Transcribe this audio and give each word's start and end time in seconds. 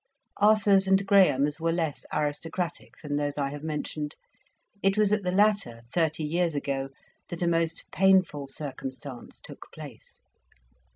Arthur's 0.37 0.87
and 0.87 1.05
Graham's 1.05 1.59
were 1.61 1.71
less 1.71 2.07
aristocratic 2.11 2.95
than 3.03 3.17
those 3.17 3.37
I 3.37 3.51
have 3.51 3.61
mentioned; 3.63 4.15
it 4.81 4.97
was 4.97 5.13
at 5.13 5.21
the 5.21 5.31
latter, 5.31 5.81
thirty 5.93 6.23
years 6.23 6.55
ago, 6.55 6.89
that 7.29 7.43
a 7.43 7.47
most 7.47 7.85
painful 7.91 8.47
circumstance 8.47 9.39
took 9.39 9.67
place. 9.71 10.19